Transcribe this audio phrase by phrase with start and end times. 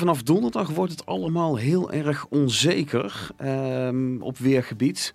[0.00, 5.14] Vanaf donderdag wordt het allemaal heel erg onzeker ehm, op weergebied.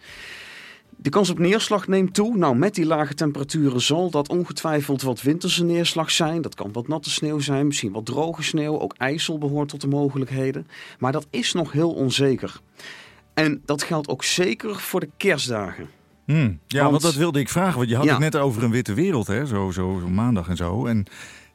[0.98, 2.38] De kans op neerslag neemt toe.
[2.38, 6.42] Nou, met die lage temperaturen zal dat ongetwijfeld wat winterse neerslag zijn.
[6.42, 8.80] Dat kan wat natte sneeuw zijn, misschien wat droge sneeuw.
[8.80, 10.68] Ook ijsel behoort tot de mogelijkheden.
[11.00, 12.60] Maar dat is nog heel onzeker.
[13.34, 15.90] En dat geldt ook zeker voor de kerstdagen.
[16.26, 16.60] Hmm.
[16.68, 17.78] Ja, want, Want- dat wilde ik vragen.
[17.78, 18.12] Want je had Ja.
[18.12, 19.46] het net over een witte wereld, hè?
[19.46, 20.86] Zo, zo, zo maandag en zo.
[20.86, 21.06] En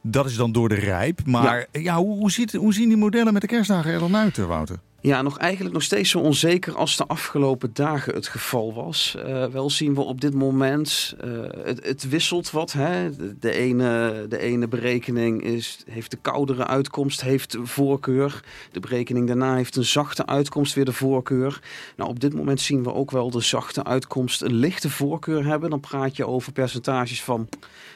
[0.01, 1.25] dat is dan door de rijp.
[1.25, 1.97] Maar ja.
[1.97, 4.79] hoe, hoe, ziet, hoe zien die modellen met de kerstdagen er dan uit, eh, Wouter?
[5.01, 9.15] Ja, nog eigenlijk nog steeds zo onzeker als de afgelopen dagen het geval was.
[9.15, 11.29] Eh, wel zien we op dit moment, eh,
[11.63, 12.71] het, het wisselt wat.
[12.71, 13.09] Hè?
[13.39, 18.43] De, ene, de ene berekening is, heeft de koudere uitkomst, heeft voorkeur.
[18.71, 21.61] De berekening daarna heeft een zachte uitkomst weer de voorkeur.
[21.95, 25.69] Nou, op dit moment zien we ook wel de zachte uitkomst een lichte voorkeur hebben.
[25.69, 27.49] Dan praat je over percentages van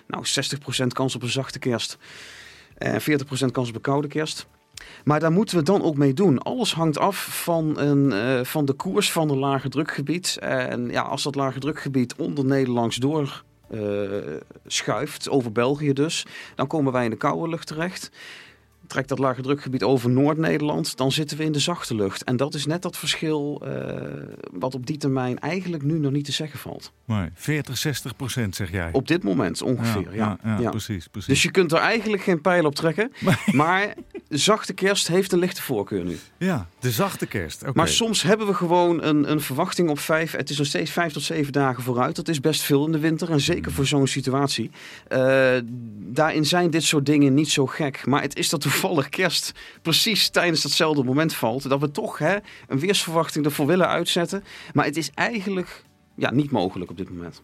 [0.08, 0.26] nou,
[0.84, 1.98] 60% kans op een zachte kerst.
[2.78, 3.06] En 40%
[3.52, 4.48] kans op een koude kerst.
[5.04, 6.40] Maar daar moeten we dan ook mee doen.
[6.40, 10.38] Alles hangt af van, een, eh, van de koers van een lage drukgebied.
[10.40, 13.80] En ja, als dat lage drukgebied onder Nederlands door eh,
[14.66, 18.12] schuift, over België dus, dan komen wij in de koude lucht terecht.
[18.88, 22.24] Trekt dat lage drukgebied over Noord-Nederland, dan zitten we in de zachte lucht.
[22.24, 24.02] En dat is net dat verschil eh,
[24.52, 26.92] wat op die termijn eigenlijk nu nog niet te zeggen valt.
[27.06, 28.90] Nee, 40, 60 procent zeg jij.
[28.92, 30.38] Op dit moment ongeveer, ja.
[30.44, 30.70] ja, ja.
[30.70, 31.08] precies.
[31.08, 31.30] precies.
[31.30, 33.12] Dus je kunt er eigenlijk geen pijl op trekken.
[33.52, 33.94] Maar
[34.38, 36.20] zachte kerst heeft een lichte voorkeur nu.
[36.38, 37.64] Ja, de zachte kerst.
[37.74, 40.32] Maar soms hebben we gewoon een, een verwachting op vijf.
[40.32, 42.16] Het is nog steeds vijf tot zeven dagen vooruit.
[42.16, 43.32] Dat is best veel in de winter.
[43.32, 44.72] En zeker voor zo'n situatie.
[45.08, 45.56] Eh,
[46.00, 48.06] daarin zijn dit soort dingen niet zo gek.
[48.06, 51.70] Maar het is dat toevallig kerst precies tijdens datzelfde moment valt.
[51.70, 52.36] Dat we toch hè,
[52.68, 54.44] een weersverwachting ervoor willen uitzetten.
[54.74, 55.84] Maar het is eigenlijk
[56.16, 57.42] ja, niet mogelijk op dit moment.